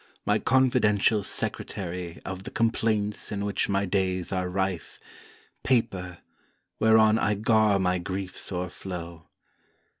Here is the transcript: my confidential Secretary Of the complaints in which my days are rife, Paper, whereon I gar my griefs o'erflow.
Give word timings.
my 0.25 0.39
confidential 0.39 1.21
Secretary 1.21 2.19
Of 2.25 2.41
the 2.41 2.49
complaints 2.49 3.31
in 3.31 3.45
which 3.45 3.69
my 3.69 3.85
days 3.85 4.31
are 4.31 4.49
rife, 4.49 4.99
Paper, 5.61 6.17
whereon 6.79 7.19
I 7.19 7.35
gar 7.35 7.77
my 7.77 7.99
griefs 7.99 8.51
o'erflow. 8.51 9.27